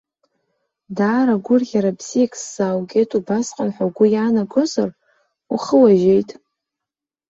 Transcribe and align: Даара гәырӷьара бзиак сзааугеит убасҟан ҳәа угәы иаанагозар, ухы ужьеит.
Даара 0.97 1.35
гәырӷьара 1.45 1.91
бзиак 1.97 2.33
сзааугеит 2.41 3.11
убасҟан 3.17 3.69
ҳәа 3.75 3.85
угәы 3.89 4.05
иаанагозар, 4.13 4.89
ухы 5.53 5.77
ужьеит. 5.83 6.29